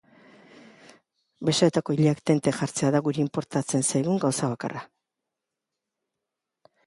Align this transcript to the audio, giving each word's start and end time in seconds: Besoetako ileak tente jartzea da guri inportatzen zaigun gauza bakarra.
Besoetako 1.49 1.95
ileak 1.97 2.23
tente 2.29 2.53
jartzea 2.61 2.89
da 2.97 3.01
guri 3.07 3.23
inportatzen 3.25 3.85
zaigun 3.91 4.17
gauza 4.23 4.49
bakarra. 4.53 4.83